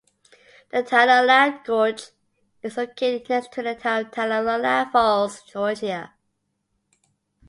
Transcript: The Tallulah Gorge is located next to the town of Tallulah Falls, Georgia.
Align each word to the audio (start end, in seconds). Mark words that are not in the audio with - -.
The 0.71 0.81
Tallulah 0.81 1.63
Gorge 1.63 2.07
is 2.63 2.75
located 2.75 3.29
next 3.29 3.51
to 3.51 3.61
the 3.61 3.75
town 3.75 4.07
of 4.07 4.11
Tallulah 4.11 4.91
Falls, 4.91 5.43
Georgia. 5.43 6.11